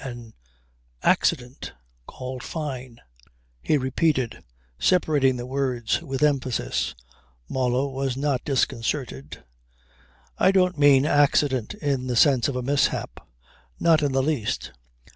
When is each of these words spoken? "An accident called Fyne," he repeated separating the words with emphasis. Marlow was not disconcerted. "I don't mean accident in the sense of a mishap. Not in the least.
"An 0.03 0.33
accident 1.03 1.73
called 2.07 2.41
Fyne," 2.41 3.01
he 3.61 3.77
repeated 3.77 4.43
separating 4.79 5.37
the 5.37 5.45
words 5.45 6.01
with 6.01 6.23
emphasis. 6.23 6.95
Marlow 7.47 7.87
was 7.87 8.17
not 8.17 8.43
disconcerted. 8.43 9.43
"I 10.39 10.51
don't 10.51 10.79
mean 10.79 11.05
accident 11.05 11.75
in 11.75 12.07
the 12.07 12.15
sense 12.15 12.47
of 12.47 12.55
a 12.55 12.63
mishap. 12.63 13.19
Not 13.79 14.01
in 14.01 14.11
the 14.11 14.23
least. 14.23 14.71